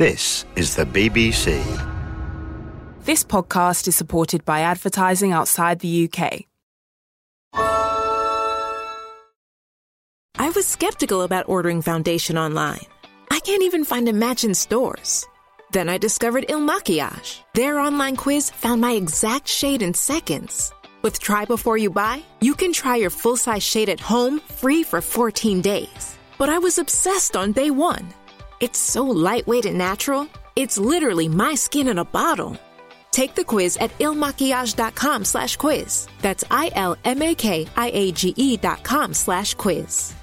[0.00, 1.60] This is the BBC.
[3.04, 6.46] This podcast is supported by advertising outside the UK.
[10.38, 12.86] I was skeptical about ordering foundation online.
[13.30, 15.26] I can't even find a match in stores.
[15.70, 17.40] Then I discovered Il Makiage.
[17.52, 20.72] Their online quiz found my exact shade in seconds.
[21.02, 24.82] With Try Before You Buy, you can try your full size shade at home free
[24.82, 26.16] for 14 days.
[26.38, 28.14] But I was obsessed on day one.
[28.60, 32.58] It's so lightweight and natural, it's literally my skin in a bottle.
[33.10, 36.06] Take the quiz at ilmakiage.com slash quiz.
[36.20, 36.96] That's I-L-M-A-K-I-A-G-E
[38.58, 40.14] dot com slash quiz.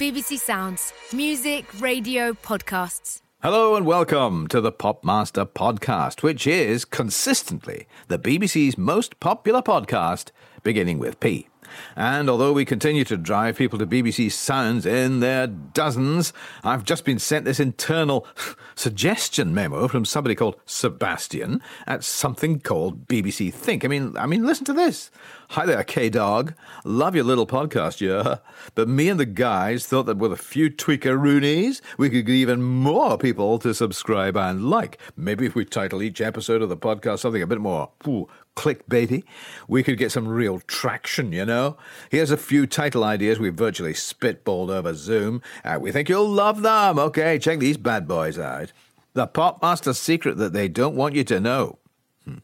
[0.00, 0.92] BBC Sounds.
[1.12, 3.20] Music, radio, podcasts.
[3.42, 10.30] Hello and welcome to the Popmaster Podcast, which is consistently the BBC's most popular podcast,
[10.62, 11.49] beginning with P.
[11.96, 17.04] And although we continue to drive people to BBC Sounds in their dozens, I've just
[17.04, 18.26] been sent this internal
[18.74, 23.84] suggestion memo from somebody called Sebastian at something called BBC Think.
[23.84, 25.10] I mean, I mean, listen to this.
[25.50, 26.54] Hi there, K Dog.
[26.84, 28.36] Love your little podcast, yeah.
[28.74, 32.62] But me and the guys thought that with a few tweakeroonies, we could get even
[32.62, 34.98] more people to subscribe and like.
[35.16, 39.24] Maybe if we title each episode of the podcast something a bit more ooh, clickbaity,
[39.68, 41.76] we could get some real traction, you know?
[42.10, 45.42] Here's a few title ideas we virtually spitballed over Zoom.
[45.64, 46.98] Uh, we think you'll love them.
[46.98, 48.72] Okay, check these bad boys out.
[49.14, 51.78] The Popmaster secret that they don't want you to know.
[52.24, 52.38] Hmm.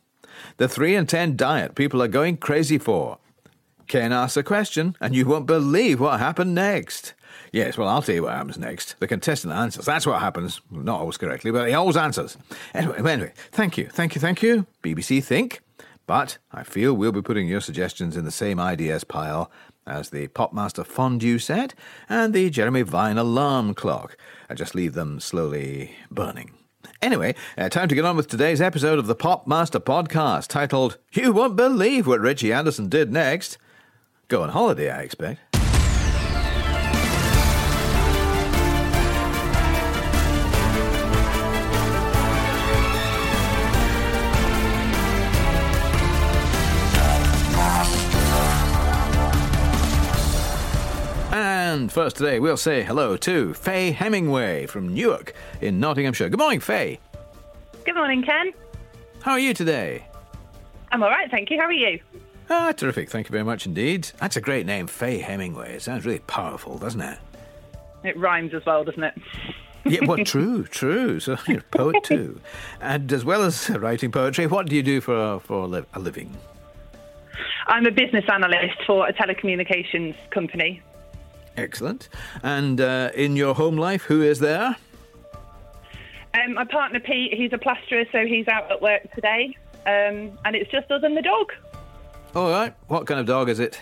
[0.57, 3.19] The 3 and 10 diet people are going crazy for.
[3.87, 7.15] Ken asks a question, and you won't believe what happened next.
[7.53, 8.99] Yes, well, I'll tell you what happens next.
[8.99, 9.85] The contestant answers.
[9.85, 10.61] That's what happens.
[10.71, 12.37] Not always correctly, but he always answers.
[12.75, 14.67] Anyway, anyway, thank you, thank you, thank you.
[14.83, 15.61] BBC Think.
[16.07, 19.51] But I feel we'll be putting your suggestions in the same ideas pile
[19.87, 21.75] as the Popmaster fondue set
[22.09, 24.17] and the Jeremy Vine alarm clock.
[24.49, 26.53] I just leave them slowly burning.
[27.03, 31.33] Anyway, uh, time to get on with today's episode of the Popmaster podcast titled You
[31.33, 33.59] Won't Believe What Richie Anderson Did Next.
[34.29, 35.41] Go on holiday, I expect.
[51.87, 56.29] And first today, we'll say hello to Faye Hemingway from Newark in Nottinghamshire.
[56.29, 56.99] Good morning, Faye.
[57.85, 58.53] Good morning, Ken.
[59.21, 60.05] How are you today?
[60.91, 61.61] I'm all right, thank you.
[61.61, 62.01] How are you?
[62.51, 63.09] Ah, terrific.
[63.09, 64.11] Thank you very much indeed.
[64.19, 65.77] That's a great name, Faye Hemingway.
[65.77, 67.19] It sounds really powerful, doesn't it?
[68.03, 69.15] It rhymes as well, doesn't it?
[69.85, 71.21] Yeah, well, true, true.
[71.21, 72.41] So you're a poet too,
[72.81, 76.37] and as well as writing poetry, what do you do for for a, a living?
[77.69, 80.83] I'm a business analyst for a telecommunications company.
[81.57, 82.09] Excellent.
[82.43, 84.77] And uh, in your home life, who is there?
[86.35, 89.57] Um, my partner Pete, he's a plasterer, so he's out at work today,
[89.87, 91.53] um, and it's just us and the dog.
[92.35, 92.75] All right.
[92.89, 93.81] What kind of dog is it?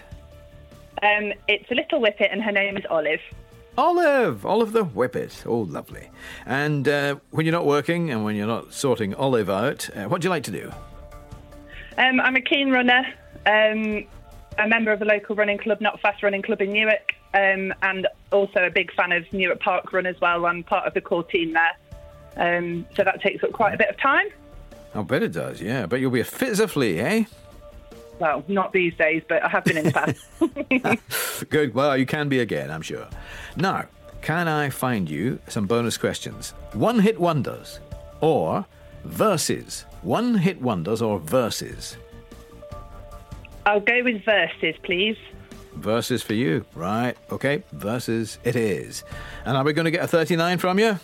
[1.02, 3.20] Um, it's a little whippet, and her name is Olive.
[3.76, 5.44] Olive, Olive the Whippet.
[5.46, 6.08] Oh, lovely.
[6.46, 10.20] And uh, when you're not working and when you're not sorting Olive out, uh, what
[10.20, 10.72] do you like to do?
[11.98, 13.04] Um, I'm a keen runner,
[13.46, 14.06] um,
[14.58, 18.06] a member of the local running club, Not Fast Running Club in Newark, um, and
[18.32, 20.46] also a big fan of Newark Park Run as well.
[20.46, 21.76] I'm part of the core team there.
[22.36, 24.28] Um, so that takes up quite a bit of time.
[24.94, 25.86] I bet it does, yeah.
[25.86, 27.24] But you'll be a fit as a flea, eh?
[28.20, 31.48] Well, not these days, but I have been in the past.
[31.50, 31.74] Good.
[31.74, 33.08] Well, you can be again, I'm sure.
[33.56, 33.86] Now,
[34.22, 36.50] can I find you some bonus questions?
[36.72, 37.80] One hit wonders
[38.20, 38.64] or
[39.04, 39.84] verses?
[40.02, 41.96] One hit wonders or verses?
[43.66, 45.16] I'll go with verses, please.
[45.74, 46.64] Verses for you.
[46.74, 47.16] Right.
[47.30, 47.62] Okay.
[47.72, 49.04] Verses it is.
[49.44, 50.98] And are we going to get a 39 from you?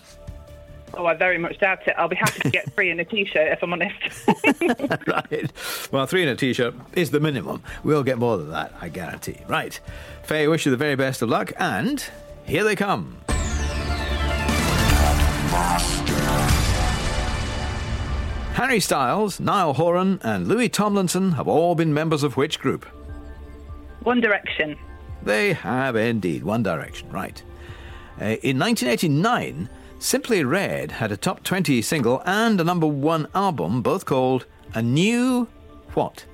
[0.95, 1.95] Oh, I very much doubt it.
[1.97, 3.97] I'll be happy to get three in a t-shirt if I'm honest.
[5.07, 5.53] right.
[5.93, 7.63] Well, three in a t shirt is the minimum.
[7.85, 9.39] We'll get more than that, I guarantee.
[9.47, 9.79] Right.
[10.25, 12.05] Faye, wish you the very best of luck, and
[12.45, 13.19] here they come.
[18.55, 22.85] Harry Styles, Niall Horan, and Louis Tomlinson have all been members of which group?
[24.03, 24.79] One Direction.
[25.23, 26.43] They have indeed.
[26.43, 27.43] One Direction, right.
[28.21, 29.69] Uh, in 1989,
[29.99, 34.81] Simply Red had a top 20 single and a number one album, both called A
[34.81, 35.47] New
[35.93, 36.25] What?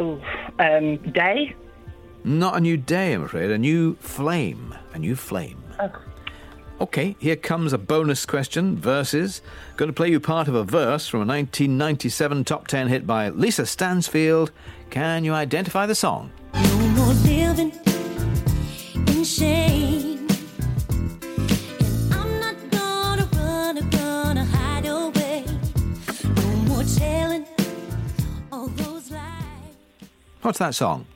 [0.00, 0.20] Ooh,
[0.58, 1.54] um, Day.
[2.24, 3.50] Not a new day, I'm afraid.
[3.50, 4.74] A new flame.
[4.92, 5.62] A new flame.
[5.78, 5.90] Oh.
[6.80, 8.76] Okay, here comes a bonus question.
[8.76, 9.40] Verses.
[9.76, 13.28] Going to play you part of a verse from a 1997 top 10 hit by
[13.30, 14.52] Lisa Stansfield.
[14.90, 16.30] Can you identify the song?
[16.54, 17.72] No more living
[19.06, 20.26] in shame.
[21.30, 25.44] And I'm not gonna run or gonna hide away.
[26.36, 27.46] No more telling
[28.50, 29.22] all those lies.
[30.42, 31.06] What's that song?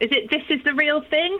[0.00, 1.38] Is it This Is the Real Thing?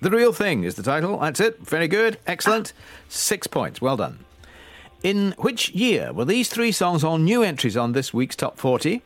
[0.00, 1.18] The Real Thing is the title.
[1.18, 1.58] That's it.
[1.66, 2.18] Very good.
[2.26, 2.72] Excellent.
[3.08, 3.80] Six points.
[3.80, 4.24] Well done.
[5.02, 9.02] In which year were these three songs all new entries on this week's Top 40?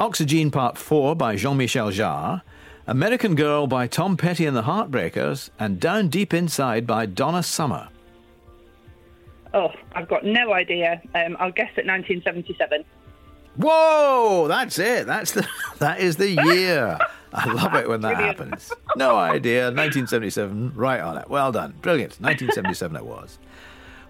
[0.00, 2.42] Oxygen Part 4 by Jean Michel Jarre,
[2.86, 7.88] American Girl by Tom Petty and the Heartbreakers, and Down Deep Inside by Donna Summer.
[9.52, 11.00] Oh, I've got no idea.
[11.14, 12.84] Um, I'll guess at 1977.
[13.56, 15.06] Whoa, that's it.
[15.06, 15.46] That's the
[15.78, 16.98] that is the year.
[17.32, 18.38] I love it when that Brilliant.
[18.38, 18.72] happens.
[18.96, 19.64] No idea.
[19.64, 21.28] 1977, right on it.
[21.28, 21.74] Well done.
[21.82, 22.12] Brilliant.
[22.20, 23.38] 1977 it was.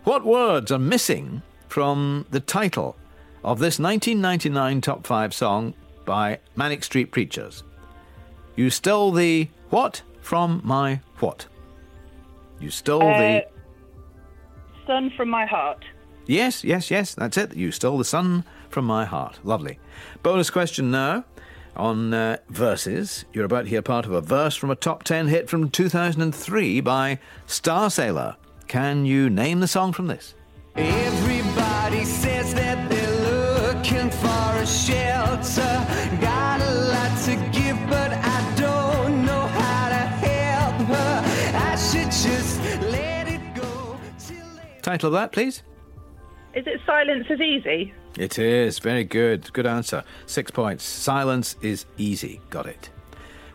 [0.04, 2.96] What words are missing from the title
[3.44, 5.74] of this 1999 top 5 song
[6.04, 7.62] by Manic Street Preachers?
[8.56, 11.46] You stole the what from my what?
[12.60, 13.44] You stole Uh, the
[14.86, 15.84] sun from My Heart.
[16.26, 17.54] Yes, yes, yes, that's it.
[17.56, 19.38] You stole the sun from my heart.
[19.44, 19.78] Lovely.
[20.22, 21.24] Bonus question now
[21.76, 23.24] on uh, verses.
[23.32, 26.80] You're about to hear part of a verse from a top 10 hit from 2003
[26.80, 28.36] by Starsailor.
[28.66, 30.34] Can you name the song from this?
[30.76, 32.67] Everybody says that
[44.88, 45.62] Title of that, please.
[46.54, 47.92] Is it Silence is Easy?
[48.18, 48.78] It is.
[48.78, 49.52] Very good.
[49.52, 50.02] Good answer.
[50.24, 50.82] Six points.
[50.82, 52.40] Silence is easy.
[52.48, 52.88] Got it.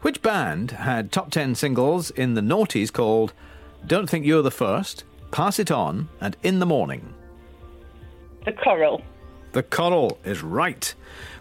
[0.03, 3.33] Which band had top 10 singles in the noughties called
[3.87, 7.15] Don't Think You're the First, Pass It On, and In the Morning?
[8.45, 9.01] The Coral.
[9.53, 10.93] The coral is right.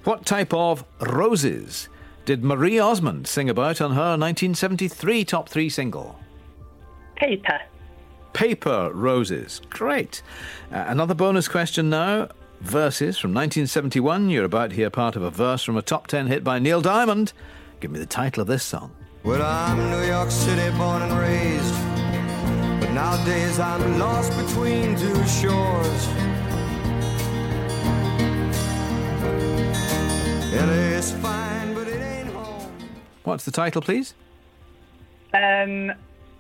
[0.05, 1.91] What type of roses
[2.25, 6.19] did Marie Osmond sing about on her 1973 top three single?
[7.17, 7.61] Paper.
[8.33, 9.61] Paper roses.
[9.71, 10.23] Great.
[10.73, 12.29] Uh, another bonus question now.
[12.61, 14.31] Verses from 1971.
[14.31, 16.81] You're about to hear part of a verse from a top 10 hit by Neil
[16.81, 17.33] Diamond.
[17.81, 18.93] Give me the title of this song.
[19.25, 21.75] Well, I'm New York City born and raised.
[22.81, 26.09] But nowadays I'm lost between two shores.
[30.53, 32.71] LA's fine, but it ain't home.
[33.25, 34.15] What's the title, please?
[35.35, 35.93] Um,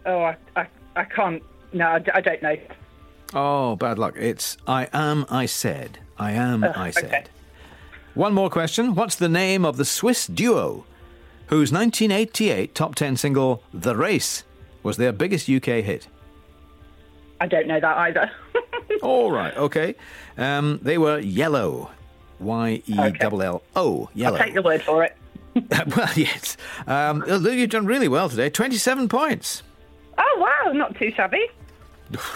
[0.06, 1.42] oh, I, I, I can't.
[1.72, 2.56] No, I don't know.
[3.34, 4.14] Oh, bad luck.
[4.18, 5.98] It's I Am I Said.
[6.18, 7.04] I Am I Said.
[7.04, 7.24] okay.
[8.14, 8.94] One more question.
[8.94, 10.84] What's the name of the Swiss duo
[11.46, 14.44] whose 1988 top 10 single, The Race,
[14.82, 16.08] was their biggest UK hit?
[17.40, 18.30] I don't know that either.
[19.02, 19.94] All right, okay.
[20.36, 21.90] Um, they were Yello.
[22.38, 24.10] Y E L L O.
[24.14, 24.32] Yello.
[24.38, 25.16] I'll take your word for it.
[25.96, 26.56] well, yes.
[26.86, 28.50] Um, you've done really well today.
[28.50, 29.62] 27 points.
[30.18, 30.36] Oh,
[30.66, 31.46] wow, not too shabby.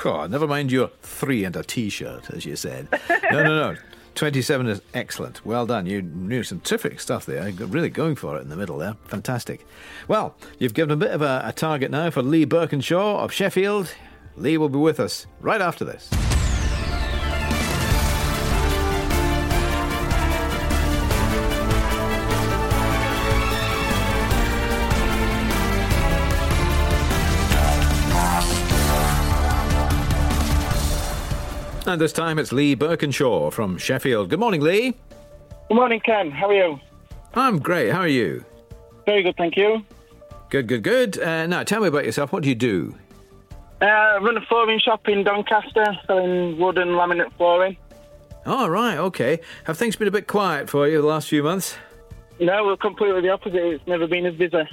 [0.05, 2.89] Oh, never mind your three and a t-shirt, as you said.
[3.31, 3.77] No, no, no.
[4.15, 5.45] 27 is excellent.
[5.45, 5.85] Well done.
[5.85, 7.53] You knew some terrific stuff there.
[7.53, 8.97] Really going for it in the middle there.
[9.05, 9.67] Fantastic.
[10.09, 13.93] Well, you've given a bit of a, a target now for Lee Birkinshaw of Sheffield.
[14.37, 16.11] Lee will be with us right after this.
[31.97, 34.29] And this time it's Lee Birkinshaw from Sheffield.
[34.29, 34.93] Good morning, Lee.
[35.69, 36.31] Good morning, Ken.
[36.31, 36.79] How are you?
[37.33, 37.91] I'm great.
[37.91, 38.45] How are you?
[39.07, 39.83] Very good, thank you.
[40.51, 41.19] Good, good, good.
[41.19, 42.33] Uh, now, tell me about yourself.
[42.33, 42.95] What do you do?
[43.81, 47.79] Uh, I run a flooring shop in Doncaster, selling wood and laminate flooring.
[48.45, 49.41] Oh, right, okay.
[49.65, 51.79] Have things been a bit quiet for you the last few months?
[52.39, 53.55] No, we're completely the opposite.
[53.55, 54.69] It's never been as busy.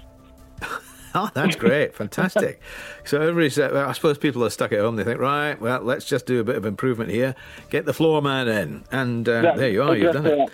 [1.16, 1.94] Oh, that's great.
[1.96, 2.60] Fantastic.
[3.06, 4.96] So everybody's, uh, well, I suppose people are stuck at home.
[4.96, 7.36] They think, right, well, let's just do a bit of improvement here.
[7.70, 8.84] Get the floor man in.
[8.92, 9.96] And uh, Yeah, there you are.
[9.96, 10.50] You've done it.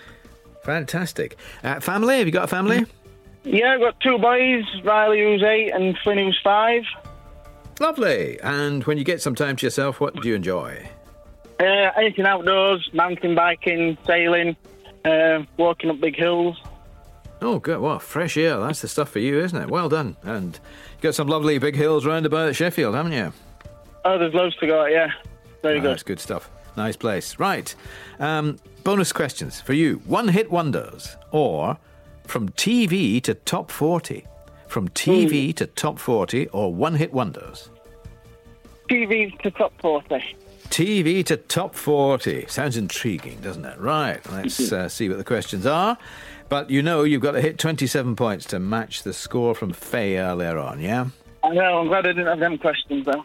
[0.64, 1.36] Fantastic.
[1.62, 2.18] Uh, family?
[2.18, 2.84] Have you got a family?
[3.44, 6.82] Yeah, I've got two boys, Riley who's eight and Flynn who's five.
[7.78, 8.38] Lovely.
[8.40, 10.86] And when you get some time to yourself, what do you enjoy?
[11.58, 14.56] Uh, anything outdoors, mountain biking, sailing,
[15.04, 16.60] uh, walking up big hills.
[17.42, 17.80] Oh, good.
[17.80, 18.58] Well, fresh air.
[18.60, 19.70] That's the stuff for you, isn't it?
[19.70, 20.16] Well done.
[20.22, 20.58] And
[20.92, 23.32] you've got some lovely big hills round about Sheffield, haven't you?
[24.04, 25.08] Oh, there's loads to go at, yeah.
[25.62, 25.90] Very Ah, good.
[25.92, 26.50] That's good stuff.
[26.76, 27.38] Nice place.
[27.38, 27.74] Right.
[28.18, 29.96] Um, bonus questions for you.
[30.06, 31.78] One hit wonders or
[32.24, 34.26] from TV to top 40.
[34.68, 37.70] From TV to top 40 or one hit wonders.
[38.88, 40.36] TV to top 40.
[40.70, 42.46] TV to top 40.
[42.48, 43.78] Sounds intriguing, doesn't it?
[43.78, 44.20] Right.
[44.30, 45.98] Let's uh, see what the questions are.
[46.48, 50.18] But you know you've got to hit 27 points to match the score from Faye
[50.18, 51.06] earlier on, yeah?
[51.44, 51.78] I know.
[51.78, 53.24] I'm glad I didn't have them questions though.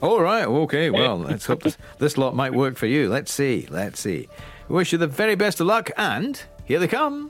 [0.00, 3.08] All right, okay, well, let's hope this, this lot might work for you.
[3.08, 4.28] Let's see, let's see.
[4.68, 7.28] Wish you the very best of luck, and here they come.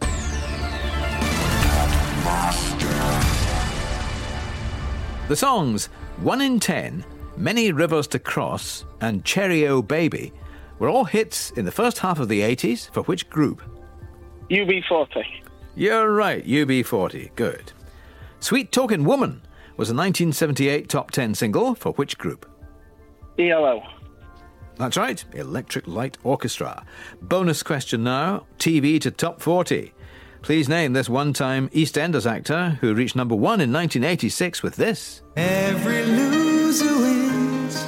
[5.29, 5.87] The songs
[6.19, 7.05] 1 in 10,
[7.37, 10.33] Many Rivers to Cross, and Cherry O Baby
[10.79, 13.61] were all hits in the first half of the 80s for which group?
[14.51, 15.25] UB40.
[15.75, 17.35] You're right, UB40.
[17.35, 17.73] Good.
[18.39, 19.43] Sweet Talking Woman
[19.77, 22.49] was a 1978 top 10 single for which group?
[23.39, 23.83] ELO.
[24.77, 26.85] That's right, Electric Light Orchestra.
[27.21, 29.93] Bonus question now TV to top 40.
[30.43, 35.23] Please name this one time EastEnders actor who reached number one in 1986 with this.
[35.37, 36.05] Every
[36.75, 37.87] loser wins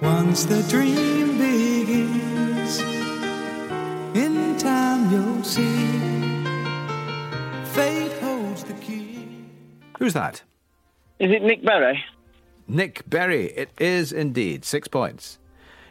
[0.00, 2.80] once the dream begins.
[4.14, 6.44] In time, you'll see
[7.64, 9.26] fate holds the key.
[9.98, 10.42] Who's that?
[11.18, 12.04] Is it Nick Berry?
[12.68, 13.46] Nick Berry.
[13.46, 14.64] It is indeed.
[14.64, 15.38] Six points.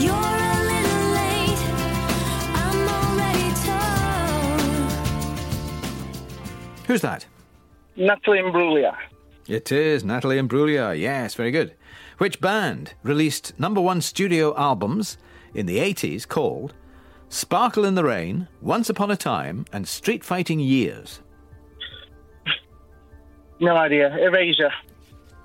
[0.00, 1.62] You're a little late.
[2.56, 3.48] I'm already
[6.78, 6.86] told.
[6.86, 7.26] Who's that?
[7.96, 8.96] Natalie Imbruglia.
[9.46, 10.98] It is Natalie Imbruglia.
[10.98, 11.74] Yes, very good.
[12.18, 15.16] Which band released number one studio albums
[15.54, 16.74] in the 80s called
[17.28, 21.20] Sparkle in the Rain, Once Upon a Time, and Street Fighting Years?
[23.60, 24.16] No idea.
[24.18, 24.72] Erasure.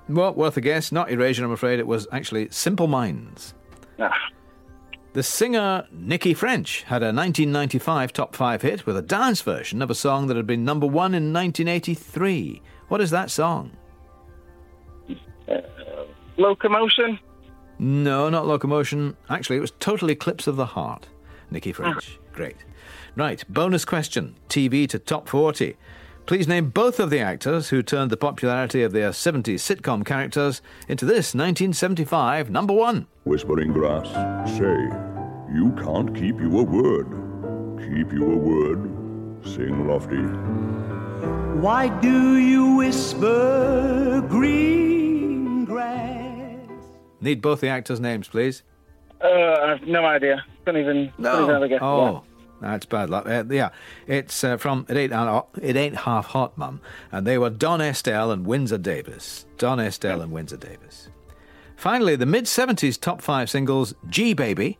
[0.08, 0.92] Well, worth a guess.
[0.92, 1.78] Not Erasure, I'm afraid.
[1.78, 3.54] It was actually Simple Minds.
[3.98, 4.12] Ah.
[5.12, 9.90] The singer Nikki French had a 1995 top five hit with a dance version of
[9.90, 12.62] a song that had been number one in 1983.
[12.88, 13.72] What is that song?
[16.36, 17.18] Locomotion.
[17.80, 19.16] No, not Locomotion.
[19.30, 21.08] Actually, it was Total Eclipse of the Heart.
[21.50, 22.18] Nikki French.
[22.20, 22.26] Ah.
[22.34, 22.56] Great.
[23.16, 24.36] Right, bonus question.
[24.50, 25.78] TV to top 40.
[26.26, 30.60] Please name both of the actors who turned the popularity of their 70s sitcom characters
[30.88, 33.06] into this 1975 number one.
[33.24, 34.06] Whispering grass,
[34.58, 34.76] say,
[35.54, 37.08] you can't keep your word.
[37.80, 38.90] Keep your word.
[39.42, 40.20] Sing lofty.
[41.58, 44.79] Why do you whisper green grass?
[47.20, 48.62] Need both the actors' names, please.
[49.22, 50.44] Uh, I have no idea.
[50.64, 51.80] Couldn't even, even have a guess.
[51.82, 52.22] Oh,
[52.60, 53.26] that's bad luck.
[53.26, 53.70] Uh, yeah,
[54.06, 56.80] it's uh, from It Ain't, uh, it Ain't Half Hot, Mum.
[57.12, 59.46] And they were Don Estelle and Windsor Davies.
[59.58, 61.10] Don Estelle and Windsor Davies.
[61.76, 64.78] Finally, the mid 70s top five singles, Gee Baby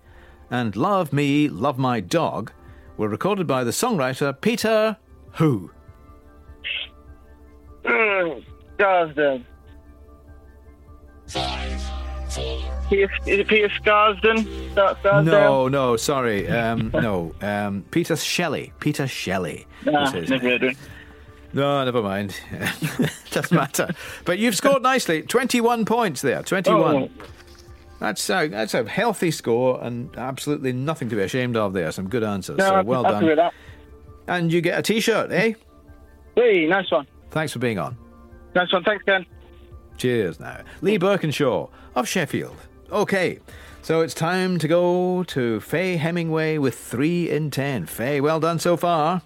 [0.50, 2.52] and Love Me, Love My Dog,
[2.96, 4.96] were recorded by the songwriter Peter
[5.34, 5.70] Who.
[7.84, 8.44] Mm,
[8.78, 9.46] Garsden.
[12.90, 14.74] Pierce, is it Pierce Garsden?
[14.74, 16.48] Gar- No, no, sorry.
[16.48, 18.72] Um, no, um, Peter Shelley.
[18.80, 19.66] Peter Shelley.
[19.86, 20.76] Nah, never heard of.
[21.52, 22.36] No, never mind.
[23.30, 23.90] Doesn't matter.
[24.24, 25.22] But you've scored nicely.
[25.22, 26.42] 21 points there.
[26.42, 26.96] 21.
[26.96, 27.10] Oh.
[28.00, 31.92] That's, a, that's a healthy score and absolutely nothing to be ashamed of there.
[31.92, 32.58] Some good answers.
[32.58, 33.50] No, so well done.
[34.26, 35.54] And you get a t shirt, eh?
[36.34, 37.06] Hey, nice one.
[37.30, 37.96] Thanks for being on.
[38.54, 38.82] Nice one.
[38.84, 39.26] Thanks, Ken.
[39.96, 40.62] Cheers now.
[40.80, 42.56] Lee Birkinshaw of Sheffield.
[42.92, 43.38] Okay,
[43.82, 47.86] so it's time to go to Faye Hemingway with 3 in 10.
[47.86, 49.22] Faye, well done so far.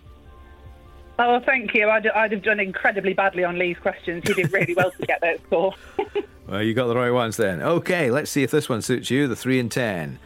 [1.18, 1.88] Oh, thank you.
[1.88, 4.22] I'd, I'd have done incredibly badly on Lee's questions.
[4.26, 5.74] He did really well to get that score.
[6.46, 7.62] Well, you got the right ones then.
[7.62, 10.18] Okay, let's see if this one suits you the 3 in 10.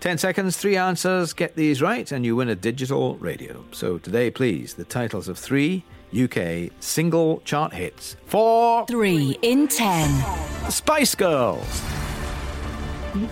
[0.00, 1.32] 10 seconds, three answers.
[1.32, 3.64] Get these right, and you win a digital radio.
[3.70, 8.86] So today, please, the titles of three UK single chart hits Four.
[8.86, 10.10] Three in ten.
[10.70, 11.82] Spice Girls.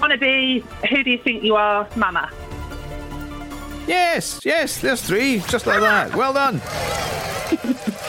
[0.01, 2.31] Wanna be Who Do You Think You Are, Mama?
[3.87, 6.15] Yes, yes, there's three, just like that.
[6.15, 6.61] Well done.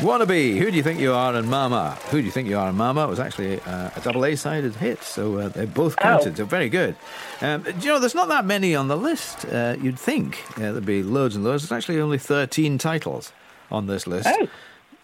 [0.00, 2.68] Wannabe, who do you think you are, and Mama, who do you think you are,
[2.68, 6.38] and Mama It was actually uh, a double A-sided hit, so uh, they both counted.
[6.38, 6.96] So very good.
[7.42, 9.44] Um, do you know, there's not that many on the list.
[9.44, 11.64] Uh, you'd think uh, there'd be loads and loads.
[11.68, 13.32] There's actually only 13 titles
[13.70, 14.28] on this list.
[14.30, 14.48] Oh.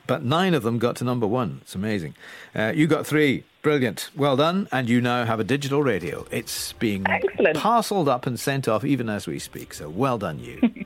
[0.06, 1.58] but nine of them got to number one.
[1.62, 2.14] It's amazing.
[2.54, 3.44] Uh, you got three.
[3.66, 4.10] Brilliant.
[4.14, 4.68] Well done.
[4.70, 6.24] And you now have a digital radio.
[6.30, 7.56] It's being Excellent.
[7.56, 9.74] parcelled up and sent off even as we speak.
[9.74, 10.60] So well done, you.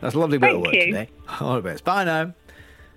[0.00, 0.86] That's a lovely bit of work you.
[0.86, 1.08] today.
[1.40, 1.82] All the best.
[1.82, 2.32] Bye now.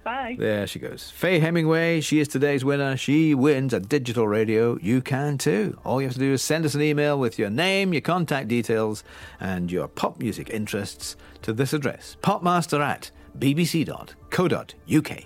[0.03, 0.35] Bye.
[0.37, 1.09] There she goes.
[1.09, 2.95] Faye Hemingway, she is today's winner.
[2.95, 4.77] She wins a digital radio.
[4.79, 5.79] You can too.
[5.83, 8.47] All you have to do is send us an email with your name, your contact
[8.49, 9.03] details,
[9.39, 13.09] and your pop music interests to this address popmaster at
[13.39, 15.23] bbc.co.uk.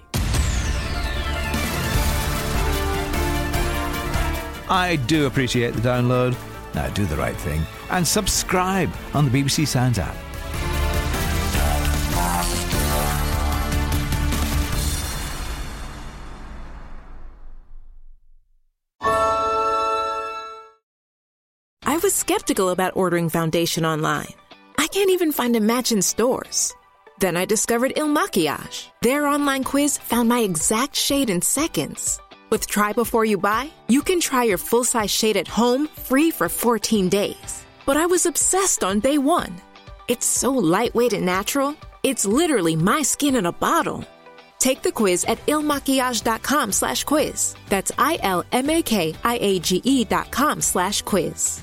[4.69, 6.35] I do appreciate the download.
[6.75, 10.15] Now do the right thing and subscribe on the BBC Sounds app.
[21.83, 24.33] I was skeptical about ordering foundation online.
[24.77, 26.75] I can't even find a match in stores.
[27.19, 28.89] Then I discovered Il Makiage.
[29.01, 32.19] Their online quiz found my exact shade in seconds.
[32.49, 36.31] With Try Before You Buy, you can try your full size shade at home free
[36.31, 37.65] for 14 days.
[37.85, 39.55] But I was obsessed on day one.
[40.07, 44.05] It's so lightweight and natural, it's literally my skin in a bottle.
[44.59, 47.55] Take the quiz at ilmakiage.com slash quiz.
[47.67, 48.45] That's I-L-M-A-K-I-A-G-E
[50.05, 51.61] dot com slash quiz.